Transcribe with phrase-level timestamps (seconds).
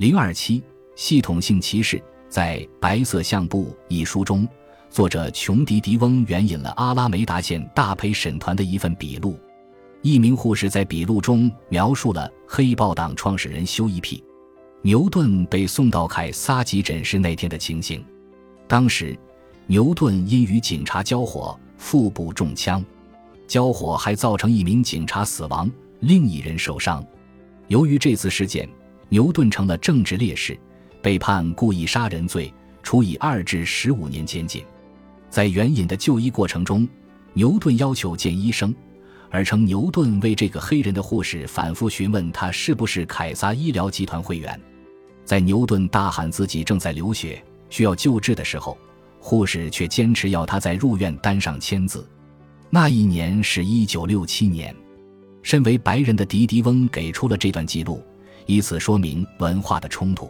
[0.00, 0.62] 零二七
[0.94, 4.48] 系统性歧视，在《白色相簿》一书中，
[4.88, 9.38] 作者琼迪迪翁援引了阿拉梅达县大陪审团的一份笔录。
[10.00, 14.24] 一名护士在笔录中描述了黑豹党创始人休伊皮
[14.80, 18.02] 牛顿被送到凯撒急诊室那天的情形。
[18.66, 19.14] 当时，
[19.66, 22.82] 牛顿因与警察交火，腹部中枪，
[23.46, 27.04] 交火还造成一名警察死亡，另一人受伤。
[27.68, 28.66] 由于这次事件，
[29.10, 30.56] 牛顿成了政治烈士，
[31.02, 34.64] 被判故意杀人罪，处以二至十五年监禁。
[35.28, 36.88] 在援引的就医过程中，
[37.32, 38.72] 牛顿要求见医生，
[39.28, 44.58] 而称牛顿为这个黑人的护士反复询问他是不是凯撒医疗集团会员。
[45.24, 48.78] 在牛顿大喊自己正在流血，需要救治的时候，
[49.18, 52.08] 护士却坚持要他在入院单上签字。
[52.70, 54.72] 那一年是一九六七年，
[55.42, 58.00] 身为白人的迪迪翁给出了这段记录。
[58.50, 60.28] 以此说明文化的冲突。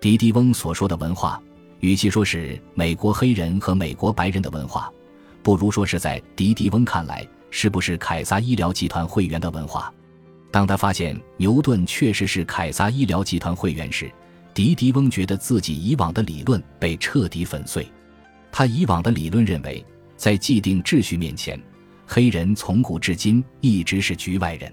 [0.00, 1.42] 迪迪翁所说的文化，
[1.80, 4.88] 与其说是美国黑人和美国白人的文化，
[5.42, 9.92] 不如说是在迪迪翁看来是不是凯撒医疗集团会员的文化。
[10.52, 14.08] 当他发现牛顿确实是凯撒医疗集团会员时，
[14.54, 17.84] 迪迪翁觉得自己以往的理论被彻底粉碎。
[18.52, 19.84] 他以往的理论认为，
[20.16, 21.60] 在既定秩序面前，
[22.06, 24.72] 黑人从古至今一直是局外人。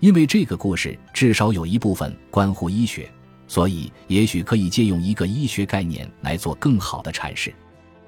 [0.00, 3.10] 因为这个故事至少有一部分关乎医学，
[3.48, 7.52] 所以也许可以借用一个医学概念来做更好的阐释。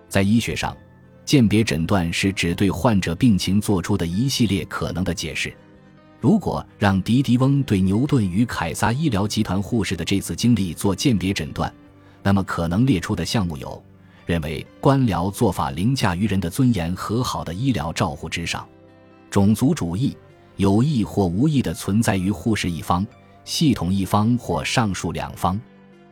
[0.08, 0.76] 在医学上，
[1.24, 5.52] 鉴别诊断是指对患者病情做出的一系列可能的解释。
[6.20, 11.72] 如果让迪迪翁对牛顿与凯撒医疗集团护士的这次经历做鉴别诊断，
[12.22, 13.82] 那么可能列出的项目有：
[14.26, 18.62] 认为官僚做法凌驾于人的尊严和好的医疗照护之上；
[19.28, 20.16] 种族主义。
[20.60, 23.06] 有意或无意的存在于护士一方、
[23.46, 25.58] 系统一方或上述两方，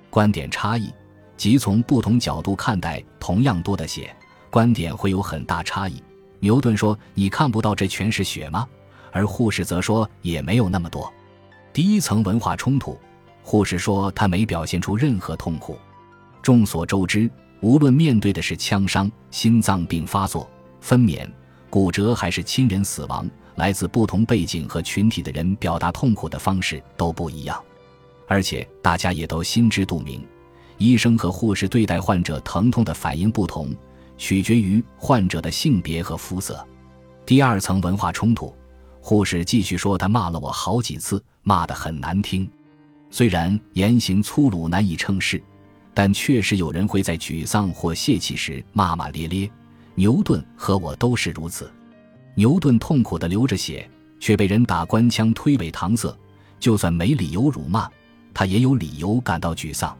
[0.08, 0.90] 观点差异，
[1.36, 4.16] 即从不同角度看待同样多的血，
[4.48, 6.02] 观点会有很大差异。
[6.40, 8.66] 牛顿说：“你看不到这全是血吗？”
[9.12, 11.12] 而护士则说：“也没有那么多。”
[11.74, 12.98] 第一层文化冲突，
[13.42, 15.76] 护士说他没表现出任何痛苦。
[16.40, 17.30] 众所周知，
[17.60, 20.48] 无论面对的是枪伤、心脏病发作、
[20.80, 21.28] 分娩、
[21.68, 23.28] 骨折，还是亲人死亡。
[23.58, 27.60] 来自不同背景和群体的人表达痛苦的方式都不一样，
[28.28, 30.24] 而且大家也都心知肚明，
[30.78, 33.74] 医生和护士对待患者疼痛的反应不同，
[34.16, 36.64] 取决于患者的性别和肤色。
[37.26, 38.54] 第二层文化冲突，
[39.00, 42.48] 护士继续说：“他骂了我好几次，骂得很难听，
[43.10, 45.42] 虽然言行粗鲁难以称是，
[45.92, 49.50] 但确实有人会在沮丧或泄气时骂骂咧咧。
[49.96, 51.68] 牛顿和我都是如此。”
[52.38, 53.90] 牛顿痛苦地流着血，
[54.20, 56.16] 却被人打官腔推诿搪塞。
[56.60, 57.90] 就算没理由辱骂，
[58.32, 59.98] 他也有理由感到沮丧。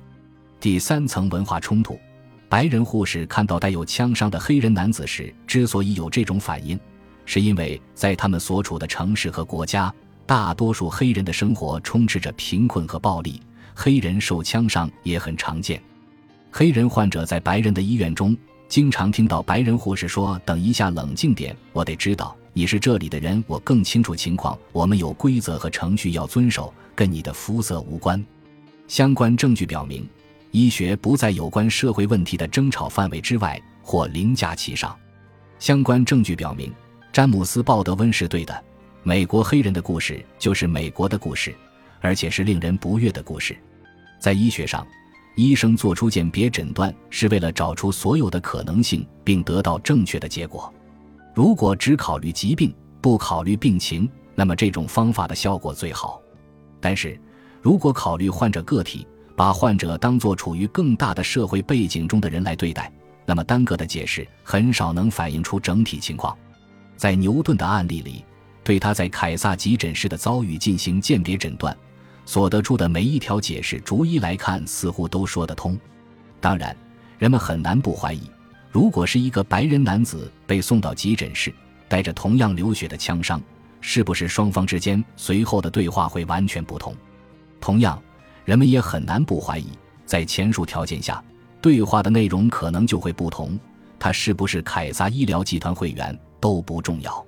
[0.61, 1.99] 第三层文化冲突：
[2.49, 6.79] 白人护士看到带有枪伤的黑人男子时，之所以有这种反应，
[7.25, 9.93] 是因为在他们所处的城市和国家，
[10.25, 13.43] 大多数黑人的生活充斥着贫困和暴力，
[13.75, 15.83] 黑人受枪伤也很常见。
[16.53, 18.37] 黑人患者在白人的医院中。
[18.69, 24.57] 经常听到白人护士说：“等一下，冷静点，我得知道你是这里的人，我更清楚情况。
[24.73, 28.23] 我们有规则和程序要遵守，跟你的肤色无关。”
[28.87, 30.07] 相关证据表明，
[30.51, 34.95] 医学不在有关社会问题的争吵范围之外或凌驾其上。
[35.59, 36.71] 相关证据表明，
[37.11, 38.65] 詹姆斯·鲍德温是对的。
[39.03, 41.55] 美国黑人的故事就是美国的故事，
[42.01, 43.57] 而且是令人不悦的故事。
[44.21, 44.87] 在医学上。
[45.39, 50.75] 医生做出鉴别诊断是为了找出所有的可能性，并得到正确的结果。
[51.33, 56.21] 如果只考虑疾病，不考虑病情，那么这种方法的效果最好。
[56.81, 57.17] 但是，
[57.63, 59.07] 如果考虑患者个体，
[59.37, 62.93] 把患者当作处于更大的社会背景中的人来对待，
[63.25, 66.37] 那么单个的解释很少能反映出整体情况。
[66.97, 68.25] 在牛顿的案例里，
[68.65, 71.77] 对他在凯撒急诊室的遭遇进行鉴别诊断。
[72.29, 75.79] 所得出的每一条解释，逐一来看，似乎都说得通。
[76.43, 76.77] 当然，
[77.19, 78.21] 人们很难不怀疑，
[78.71, 81.51] 如果是一个白人男子被送到急诊室，
[81.89, 83.41] 带着同样流血的枪伤，
[83.81, 86.95] 是不是双方之间随后的对话会完全不同？
[87.63, 87.99] 同样，
[88.45, 89.69] 人们也很难不怀疑，
[90.05, 91.25] 在前述条件下，
[91.63, 93.59] 对话的内容可能就会不同。
[93.99, 97.25] 他是不是凯撒医疗集团会员都不重要，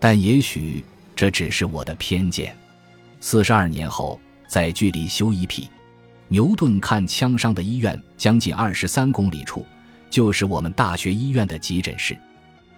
[0.00, 0.84] 但也许
[1.14, 2.52] 这只是我的偏见。
[3.20, 4.18] 四十二年后。
[4.52, 5.66] 在距离休伊皮
[6.28, 9.64] 牛顿看枪伤的医院将近二十三公里处，
[10.10, 12.14] 就是我们大学医院的急诊室。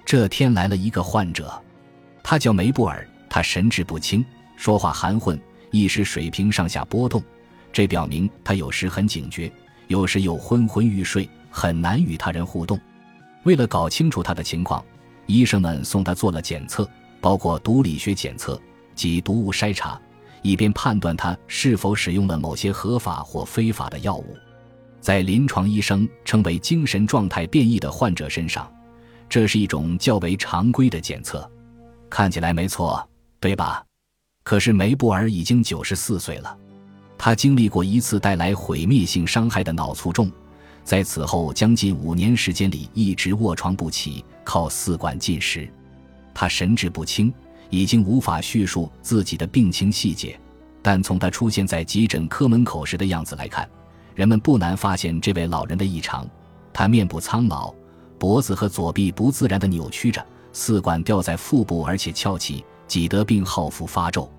[0.05, 1.61] 这天来了一个患者，
[2.23, 4.25] 他叫梅布尔，他神志不清，
[4.55, 5.37] 说话含混，
[5.73, 7.21] 意识水平上下波动，
[7.73, 9.51] 这表明他有时很警觉，
[9.89, 12.79] 有时又昏昏欲睡，很难与他人互动。
[13.43, 14.81] 为了搞清楚他的情况，
[15.27, 16.89] 医生们送他做了检测，
[17.21, 18.63] 包括毒理学检测
[18.95, 20.01] 及毒物筛查，
[20.45, 24.37] 以便判断他是否使用了某些合法或非法的药物。
[25.01, 28.71] 在临床医生称为精神状态变异的患者身上，
[29.29, 31.51] 这是一种较为常规的检测。
[32.11, 33.07] 看起来没错，
[33.41, 33.83] 对吧？
[34.45, 36.57] 可是梅布尔已经九十四岁了，
[37.17, 40.31] 他经历过一次带来毁灭性伤害的脑卒中。
[40.85, 45.67] 在此后将近五年时间里，一直卧床不起，靠四管进食。
[46.35, 47.33] 他神志不清，
[47.75, 50.39] 已经无法叙述自己的病情细节。
[50.81, 53.69] 但从他出现在急诊科门口时的样子来看，
[54.15, 56.29] 人们不难发现这位老人的异常。
[56.73, 57.75] 他面部苍老，
[58.19, 64.31] 脖子和左臂不自然地扭曲着，四管吊在腹部，而且翘起，挤得病号腹发皱。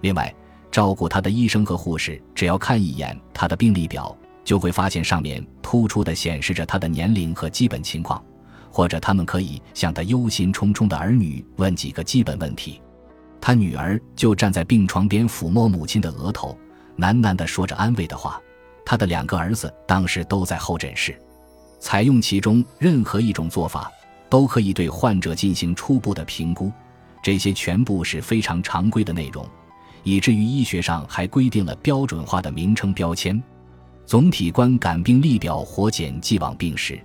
[0.00, 0.34] 另外，
[0.70, 4.16] 照顾他的医生和护士只要看一眼他的病历表。
[4.44, 8.20] 就会发现上面突出的显示着他的年龄和基本情况，
[8.72, 12.80] 或者他们可以向他忧心忡忡的儿女问几个基本问题。
[13.38, 16.56] 他女儿就站在病床边抚摸母亲的额头，
[16.96, 18.40] 喃喃地说着安慰的话。
[18.84, 21.16] 他的两个儿子当时都在候诊室。
[21.78, 23.90] 采用其中任何一种做法，
[24.30, 26.72] 都可以对患者进行初步的评估。
[27.22, 29.46] 这些全部是非常常规的内容，
[30.02, 33.40] 以至于医学上还规定了标准化的名称标签。
[34.04, 37.00] 总体观感病历表活检既往病史，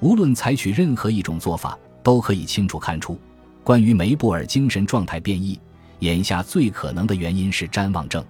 [0.00, 3.18] 无论采取任何一种做法，都可以清楚看出，
[3.64, 5.58] 关于梅布尔精神状态变异，
[6.00, 8.24] 眼下最可能的原因是谵妄症，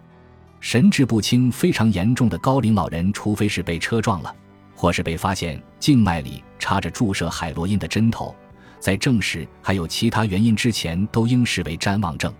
[0.60, 4.34] 神志不清非常严重的高龄老人，除非是被车撞了，
[4.74, 8.34] 或是被发现静脉里插着注射海洛因的针头，
[8.80, 12.32] 在证实还有其他原因之前，都应视为谵妄症。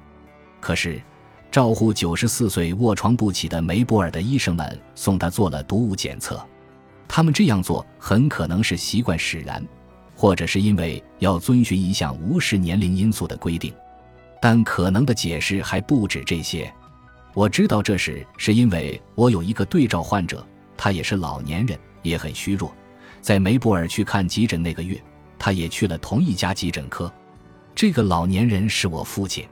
[0.61, 1.01] 可是。
[1.51, 6.39] 照护九十四岁卧床不起的梅博尔的医生们送他做了毒物检测，
[7.09, 9.67] 他们这样做很可能是习惯使然，
[10.15, 13.73] 或者是因为要遵循一项无视年龄因素的规定。
[14.41, 16.73] 但可能的解释还不止这些。
[17.35, 20.47] 我知道这时是因为我有一个对照患者，
[20.77, 22.73] 他也是老年人，也很虚弱。
[23.21, 25.03] 在梅布尔去看急诊那个月，
[25.39, 27.13] 他也去了同一家急诊科。
[27.75, 29.45] 这个老年人是我父亲。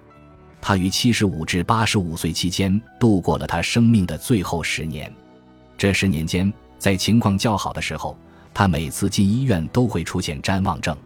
[0.60, 5.12] 他于七十五至八十五岁期间度过了他生命的最后十年。
[5.76, 6.52] 这十年间，
[6.86, 8.16] 在情况较好的时候，
[8.54, 10.96] 他每次进医院都会出现谵妄症。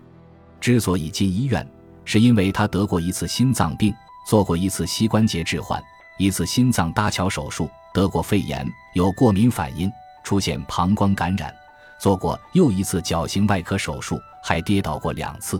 [0.60, 1.66] 之所以进医院，
[2.04, 3.90] 是因为他得过一次心脏病，
[4.26, 5.82] 做过一次膝关节置换，
[6.18, 9.90] 一次心脏搭桥手术，得过肺炎，有过敏反应，
[10.22, 11.50] 出现膀胱感染，
[11.98, 15.58] 做过又一次矫形外科手术，还跌倒过两次。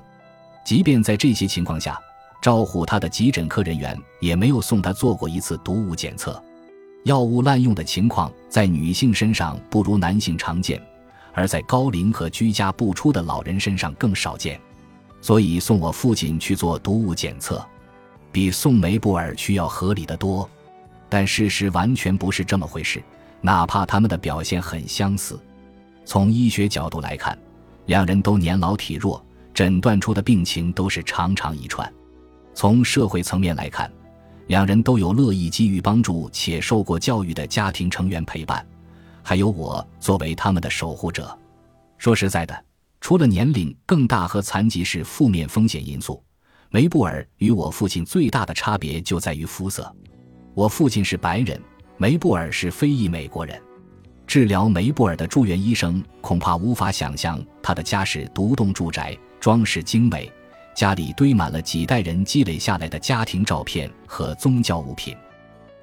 [0.62, 1.98] 即便在这些情况下，
[2.42, 6.38] 招呼他的急诊科人员也没有送他做过一次毒物检测，
[7.04, 10.80] 药物滥用的情况在女性身上不如男性常见，
[11.32, 14.60] 而在高龄和居家不出的老人身上更少见，
[15.22, 17.64] 所以送我父亲去做毒物检测，
[18.30, 20.48] 比送梅布尔去要合理的多。
[21.08, 23.02] 但事实完全不是这么回事，
[23.40, 25.40] 哪怕他们的表现很相似，
[26.04, 27.36] 从医学角度来看，
[27.86, 29.24] 两人都年老体弱，
[29.54, 31.90] 诊断出的病情都是常常遗传。
[32.54, 33.90] 从社会层面来看，
[34.50, 38.66] 两人都有乐意给予帮助且受过教育的家庭成员陪伴，
[39.22, 41.38] 还有我作为他们的守护者。
[41.98, 42.64] 说实在的，
[43.00, 46.20] 除了年龄更大和残疾是负面风险因素，
[46.68, 49.94] 梅布尔与我父亲最大的差别就在于肤色。
[50.52, 51.62] 我父亲是白人，
[51.96, 53.56] 梅布尔是非裔美国人。
[54.26, 60.28] 治疗梅布尔的住院医生恐怕无法想象他的家是独栋住宅，装饰精美。
[60.80, 65.14] 家里堆满了几代人积累下来的家庭照片和宗教物品，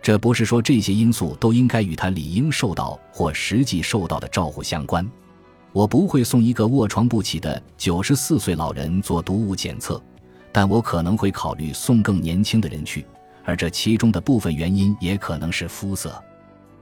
[0.02, 5.08] 这不是说这些因素都应该与他理应受到或实际受到的照顾相关。
[5.72, 10.02] 我不会送一个卧床不起的九十四岁老人做毒物检测，
[10.52, 13.06] 但我可能会考虑送更年轻的人去，
[13.46, 16.20] 而这其中的部分原因也可能是肤色。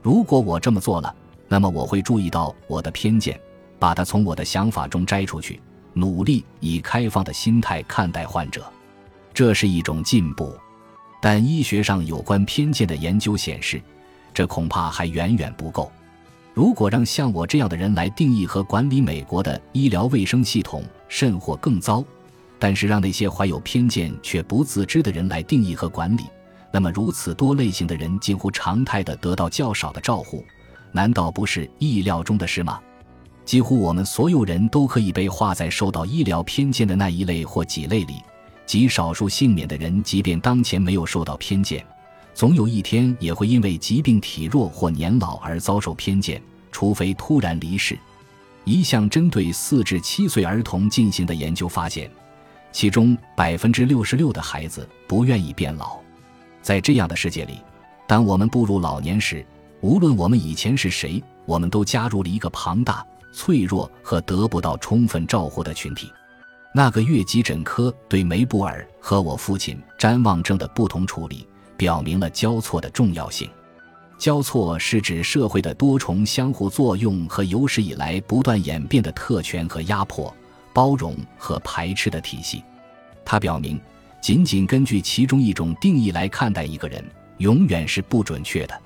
[0.00, 1.14] 如果我这么做了，
[1.48, 3.38] 那么我会注意到我的偏见，
[3.78, 5.60] 把它从我的想法中摘出去。
[5.96, 8.70] 努力以开放的心态看待患者，
[9.32, 10.54] 这是一种进步。
[11.22, 13.80] 但医学上有关偏见的研究显示，
[14.34, 15.90] 这恐怕还远远不够。
[16.52, 22.04] 如果让像我这样的人来定义和管理美国的医疗卫生系统，甚或更糟。
[22.58, 26.24] 但是让那些怀有偏见却不自知的人来定义和管理，
[26.70, 30.44] 那么如此多类型的人近乎常态的得到较少的照护，
[30.92, 32.80] 难道不是意料中的事吗？
[33.46, 38.16] 几乎我们所有人都可以被划在受到医疗偏见的那一类或几类里，
[38.66, 41.86] 极少数幸免的人，即便当前没有受到偏见，
[42.34, 47.96] 总有一天也会因为疾病体弱或年老而遭受偏见，除非突然离世。
[48.64, 52.10] 一项针对四至七岁儿童进行的研究发现，
[52.72, 55.96] 其中百分之六十六的孩子不愿意变老。
[56.60, 57.60] 在这样的世界里，
[58.08, 59.46] 当我们步入老年时，
[59.82, 66.10] 无论我们以前是谁，我们都加入了一个庞大、脆弱和得不到充分照护的群体。
[66.74, 71.46] 那个月急诊科对梅布尔和我父亲瞻望症的不同处理。
[71.78, 73.46] 表明了交错的重要性。
[74.18, 80.34] 交错是指社会的多重相互作用和有史以来不断演变的特权和压迫、
[80.72, 82.62] 包容和排斥的体系。
[83.26, 83.78] 它表明，
[84.22, 87.04] 仅仅根据其中一种定义来看待一个人，
[87.36, 88.80] 永远是不准确的。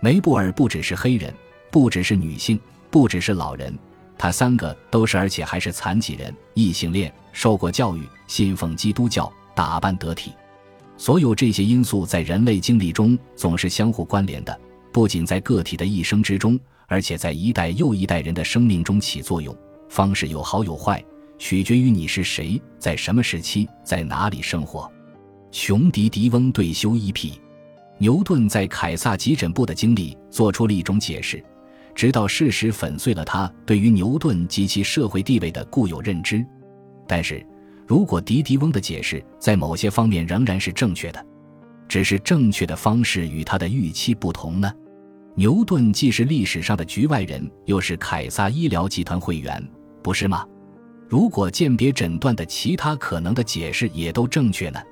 [0.00, 1.32] 梅布尔不只是黑人，
[1.72, 3.76] 不只是女性，不只是老人，
[4.16, 10.32] 他三个都是，而且还是残疾人、异性恋、受过教育、信奉基督教、打扮得体。
[10.96, 14.60] 所有这些因素在人类经历中总是相互关联的，
[14.92, 19.54] 不仅在个体的一生之中，而且在一代又一代人的生命中起作用。
[19.88, 21.04] 方式有好有坏，
[21.38, 24.90] 取决于你是谁，在什么时期，在哪里生活。
[25.52, 27.40] 琼迪迪翁对修一匹，
[27.98, 31.44] 牛顿在凯撒急诊部的经历做出了一种解释，
[31.96, 36.46] 直到事实粉碎了他对于牛顿及其社会地位的固有认知，
[37.08, 37.44] 但是。
[37.88, 41.24] 如果迪迪翁的解释在某些方面仍然是正确的，
[41.86, 44.68] 只是正确的方式与他的预期不同呢？
[45.36, 49.64] 牛顿既是历史上的局外人，又是凯撒医疗集团会员，
[50.02, 50.44] 不是吗？
[51.08, 54.82] 如果鉴别诊断的其他可能的解释也都正确呢？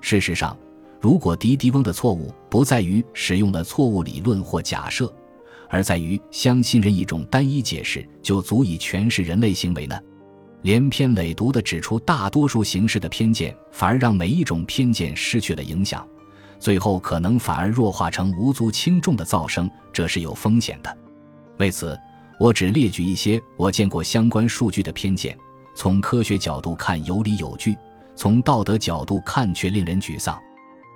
[0.00, 0.56] 事实上，
[0.98, 5.12] 如果迪迪翁的错误不在于使用了错误理论或假设，
[5.70, 9.98] 而在于相信任一种单一解释就足以诠释人类行为呢？
[10.62, 16.06] 连篇累牍地指出大多数形式的偏见，反而让每一种偏见失去了影响，
[16.58, 20.98] 最后可能反而弱化成无足轻重的噪声，这是有风险的。
[21.58, 21.98] 为此，
[22.38, 25.34] 我只列举一些我见过相关数据的偏见。
[25.76, 27.74] 从科学角度看有理有据，
[28.14, 30.38] 从道德角度看却令人沮丧。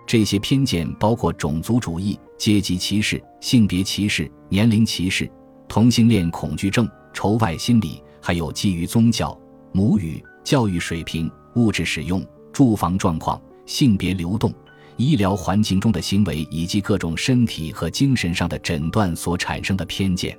[0.07, 5.31] 这些偏见包括种族主义、阶级歧视、性别歧视、年龄歧视、
[5.67, 9.37] 同性恋恐惧症、仇外心理，还有基于宗教。
[9.73, 14.53] 母语、教育水平、物质使用、住房状况、性别流动、
[14.97, 20.39] 医疗环境中的行为以及各种身体和精神上的诊断所产生的偏见，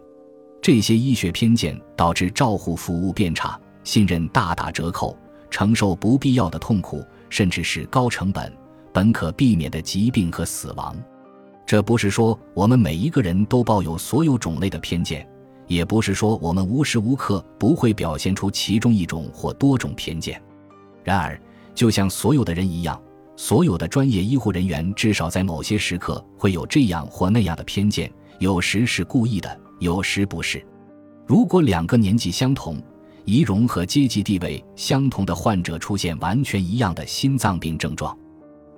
[0.62, 5.18] 这些医学偏见导致照护服务变差、信任大打折扣、
[5.50, 8.54] 承受不必要的痛苦，甚至是高成本、
[8.96, 10.96] 本可避免的疾病和死亡。
[11.66, 15.28] 这不是说我们每一个人都抱有所有种类的偏见。
[15.68, 20.40] 也不是说我们无时无刻不会表现出其中一种或多种偏见，
[21.04, 21.42] 然而，
[21.74, 23.02] 就像所有的人一样，
[23.36, 30.64] 所有的专业医护人员至少在某些时刻会有这样或那样的偏见，有时是故意的，有时不是。
[31.26, 32.80] 如果两个年纪相同、
[33.24, 38.16] 仪容和阶级地位相同的患者出现完全一样的心脏病症状，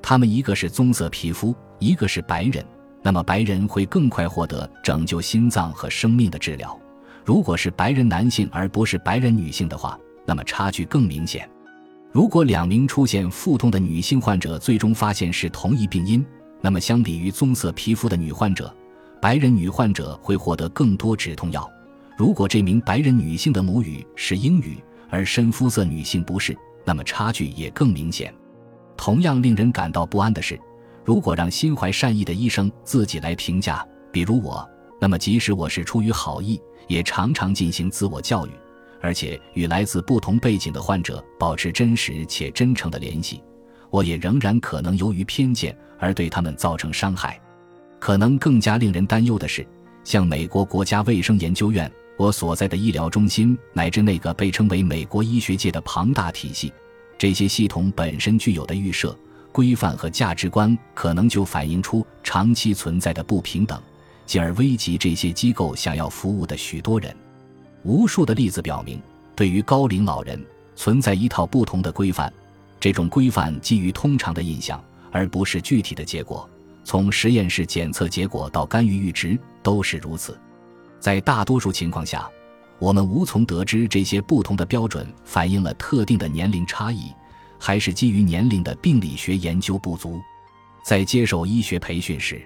[0.02, 2.66] 他们一个是棕色皮肤，一个是白人。
[3.04, 6.78] 那么白人会更快获得拯救心脏和生命的治疗。
[7.24, 11.50] 如果是白人男性而不是白人女性的话，那么差距更明显。
[12.12, 16.26] 如果两名出现腹痛的女性患者最终发现是同一病因，
[16.62, 18.74] 那么相比于棕色皮肤的女患者，
[19.22, 21.70] 白人女患者会获得更多止痛药。
[22.18, 24.78] 如果这名白人女性的母语是英语，
[25.10, 28.34] 而深肤色女性不是，那么差距也更明显。
[28.98, 30.60] 同样令人感到不安的是。
[31.06, 34.68] 如果让心怀善意的医生自己来评价，比如我，
[35.00, 38.50] 那么即使我是出于好意，也常常进行自我教育，
[39.00, 43.42] 而且与来自不同背景的患者保持真实且真诚的联系，
[43.90, 47.40] 我也仍然可能由于偏见而对他们造成伤害。
[48.00, 49.66] 可能更加令人担忧的是，
[50.04, 56.74] 像美国国家卫生研究院，我所在的医疗中心，乃至那个被称为美国医学界的庞大体系，
[57.18, 59.18] 这些系统本身具有的预设。
[59.52, 63.82] 规范和价值观可能就反映出长期存在的不平等，
[64.24, 67.16] 进而危及这些机构想要服务的许多人。
[67.82, 69.02] 无数的例子表明，
[69.36, 70.40] 对于高龄老人
[70.76, 72.32] 存在一套不同的规范，
[72.80, 74.80] 这种规范基于通常的印象，
[75.12, 76.48] 而不是具体的结果。
[76.84, 80.40] 从实验室检测结果到干预阈值都是如此。
[81.00, 82.30] 在大多数情况下，
[82.80, 87.12] 我们无从得知这些不同的标准反映了特定的年龄差异。
[87.60, 90.22] 还是基于年龄的病理学研究不足，
[90.84, 92.40] 在接受医学培训时，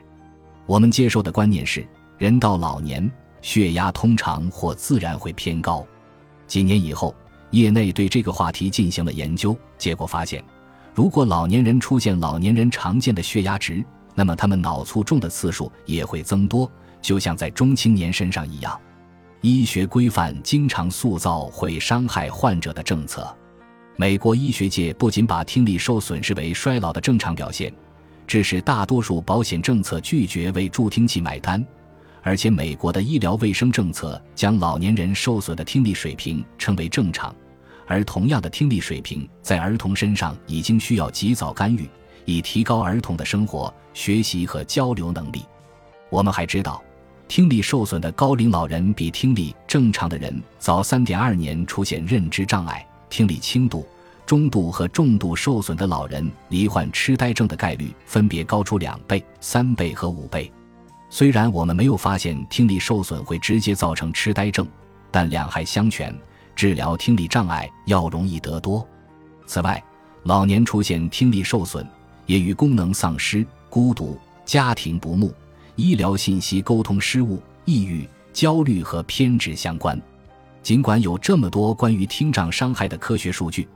[0.66, 1.86] 我们接受的观念是，
[2.18, 3.12] 人到老年
[3.42, 5.86] 血压通常或自然会偏高。
[6.48, 7.14] 几年以后，
[7.50, 10.42] 业内对这个话题进行了研究，结果发现，
[10.94, 13.84] 如果老年人出现老年人常见的血压值，
[14.16, 16.72] 那么他们脑卒中的次数也会增多，
[17.02, 18.80] 就像在中青年身上一样。
[19.42, 23.36] 医学规范经常塑造会伤害患者的政策。
[23.96, 27.74] 美国医学界不仅把听力受损视为衰老的正常表现，
[28.28, 31.66] 致使大多数保险政策拒绝为助听器买单，
[32.22, 37.34] 而且美国的医疗卫生政策将老年人受损的听力水平称为正常，
[37.88, 41.90] 而同样的听力水平在儿童身上已经需要及早干预，
[42.26, 45.44] 以提高儿童的生活、学习和交流能力。
[46.12, 46.80] 我们还知道。
[47.32, 53.88] 听力受损的高龄老人比听力正常的人早三点二年出现认知障碍，听力轻度、
[54.26, 60.52] 中度和重度受损的老人罹患痴呆症的概率分别高出两倍、三倍和五倍。
[61.10, 64.68] 虽然我们没有发现听力受损会直接造成痴呆症，
[65.10, 66.14] 但两害相权，
[66.54, 68.86] 治疗听力障碍要容易得多。
[69.46, 69.82] 此外，
[70.24, 71.88] 老年出现听力受损
[72.26, 75.34] 也与功能丧失、孤独、家庭不睦。
[75.82, 80.00] 医疗信息沟通失误、抑郁、焦虑和偏执相关。
[80.62, 83.68] 尽管有这么多关于听障伤害的科学数据，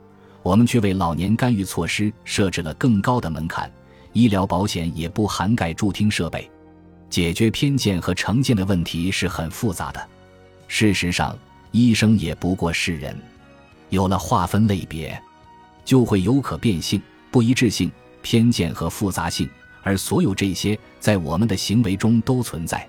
[0.43, 3.71] 我们却为老年干预措施设置了更高的门槛。
[4.13, 6.47] 医疗保险也不涵盖助听设备。
[7.09, 10.07] 解决偏见和成见的问题是很复杂的。
[10.67, 11.35] 事实上，
[11.71, 13.17] 医生也不过是人。
[13.89, 15.19] 有了划分类别，
[15.83, 19.49] 就会有可变性、不一致性、偏见和复杂性。
[19.85, 22.87] 而所有这些在我们的行为中都存在，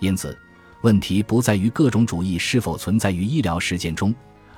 [0.00, 0.38] 因此，
[0.82, 4.14] 问题不在于各种主义是否存在于医疗实践中，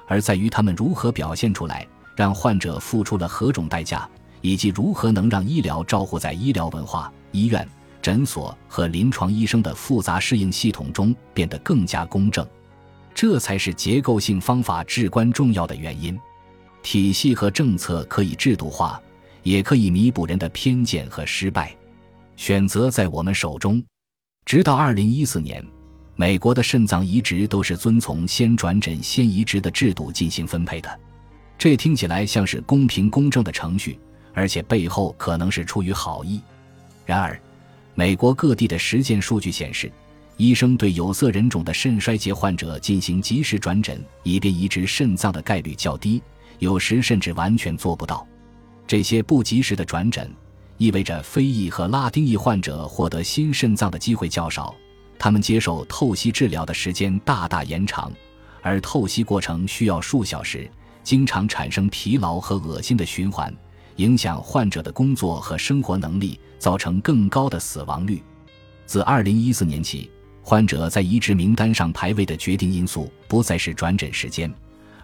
[0.09, 4.09] 而在于他们如何表现出来，让患者付出了何种代价，
[4.41, 7.67] 以及如何能让医疗照护在医疗文化、医院、
[8.03, 12.45] 诊所和临床医生的复杂适应系统中变得更加公正。
[13.15, 16.19] 这才是结构性方法至关重要的原因。
[16.83, 19.01] 体系和政策可以制度化。
[19.43, 21.75] 也可以弥补人的偏见和失败，
[22.37, 23.83] 选择在我们手中。
[24.45, 25.65] 直到二零一四年，
[26.17, 31.01] 美国的肾脏移植都是遵从先转诊先移植的制度进行分配的。
[31.59, 33.99] 这听起来像是公平公正的程序，
[34.33, 36.41] 而且背后可能是出于好意。
[37.05, 37.39] 然而，
[37.95, 39.91] 美国各地的实践数据显示，
[40.37, 46.23] 医生对有色人种的肾衰竭患者进行及时转诊以便移植肾脏的概率较低，
[46.59, 48.27] 有时甚至完全做不到。
[48.89, 50.35] 这些不及时的转诊，
[50.79, 54.75] 意味着非裔和拉丁裔患者获得新肾脏的机会较少，
[55.19, 58.11] 他们接受透析治疗的时间大大延长，
[58.63, 60.67] 而透析过程需要数小时，
[61.03, 63.55] 经常产生疲劳和恶心的循环，
[63.97, 68.23] 影响患者的工作和生活能力，造成更高的死亡率。
[68.87, 70.11] 自2014年起，
[70.43, 74.51] 患者在移植名单上排位的决定因素不再是转诊时间，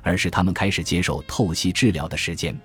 [0.00, 2.58] 而是他们开始接受透析治疗的时间。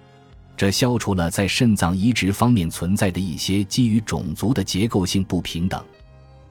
[0.60, 5.82] 这消除了在肾脏移植方面存在的一些基于种族的结构性不平等，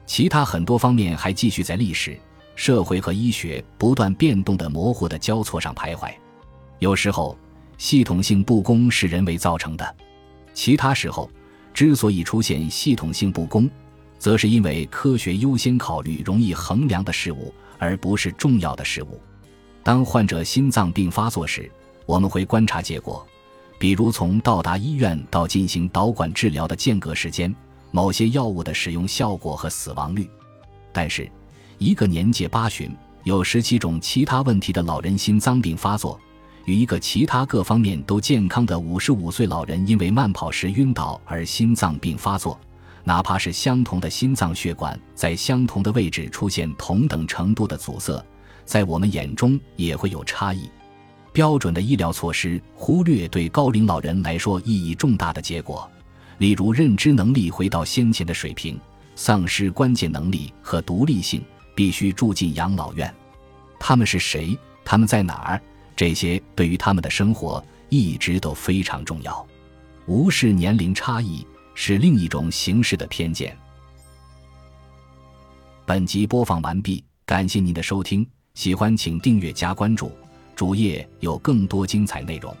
[0.07, 2.19] 其他很多方面还继续在历史、
[2.55, 6.11] 社会和医学不断变动的模糊的交错上徘徊。
[6.79, 7.37] 有时候，
[7.77, 9.85] 系统性不公是人为造成的；
[10.55, 11.29] 其他时候，
[11.71, 13.69] 之所以出现系统性不公，
[14.17, 19.21] 则是因为科学优先考虑容易衡量的事物，而不是重要的事物。
[19.83, 21.71] 当患者心脏病发作时，
[22.07, 23.23] 我们会观察结果。
[23.79, 27.55] 比如，从到达医院到进行导管治疗的间隔时间，
[27.91, 30.29] 某些药物的使用效果和死亡率。
[30.91, 31.31] 但是，
[31.77, 36.19] 一个年届八旬、有十七种其他问题的老人心脏病发作，
[36.65, 42.59] 与一个其他各方面都健康的五十五岁老人因为慢跑时晕倒而心脏病发作，
[43.05, 48.21] 哪怕是相同的心脏血管在相同的位置出现同等程度的阻塞，
[48.65, 50.69] 在我们眼中也会有差异。
[51.31, 55.89] 标准的医疗措施忽略对高龄老人来说意义重大的结果，
[56.39, 58.79] 例如认知能力回到先前的水平，
[59.15, 61.41] 丧失关键能力和独立性，
[61.75, 63.13] 必须住进养老院。
[63.79, 64.57] 他们是谁？
[64.83, 65.61] 他们在哪儿？
[65.95, 69.45] 这些对于他们的生活一直都非常重要。
[70.05, 73.55] 无视年龄差异是另一种形式的偏见。
[75.85, 80.11] 本集播放完毕，感谢您的收听，喜欢请订阅加关注。
[80.59, 82.53] 主页有更多精彩内容。